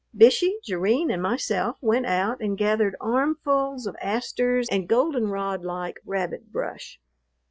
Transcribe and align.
Bishey, 0.17 0.57
Jerrine, 0.63 1.11
and 1.11 1.21
myself 1.21 1.77
went 1.79 2.07
out 2.07 2.41
and 2.41 2.57
gathered 2.57 2.95
armfuls 2.99 3.85
of 3.85 3.95
asters 4.01 4.67
and 4.71 4.87
goldenrod 4.89 5.63
like 5.63 5.99
rabbit 6.05 6.51
brush. 6.51 6.99